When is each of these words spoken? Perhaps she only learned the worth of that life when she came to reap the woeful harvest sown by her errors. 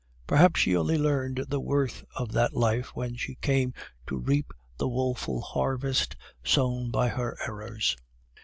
Perhaps 0.25 0.59
she 0.61 0.75
only 0.75 0.97
learned 0.97 1.45
the 1.49 1.59
worth 1.59 2.03
of 2.15 2.31
that 2.31 2.53
life 2.55 2.87
when 2.95 3.15
she 3.15 3.35
came 3.35 3.71
to 4.07 4.17
reap 4.17 4.51
the 4.79 4.87
woeful 4.87 5.41
harvest 5.41 6.15
sown 6.43 6.89
by 6.89 7.07
her 7.09 7.37
errors. 7.45 7.95